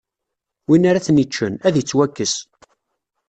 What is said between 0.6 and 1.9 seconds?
Win ara ten-iččen, ad